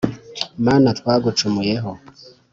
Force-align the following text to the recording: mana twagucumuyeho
mana 0.65 0.89
twagucumuyeho 0.99 1.91